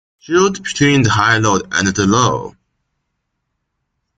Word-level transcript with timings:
Choose 0.19 0.57
between 0.59 1.03
the 1.03 1.11
high 1.11 1.37
road 1.37 1.67
and 1.71 1.85
the 1.85 2.07
low. 2.07 2.55